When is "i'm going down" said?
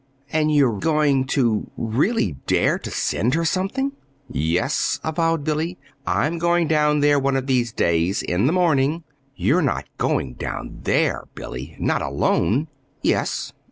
6.07-7.01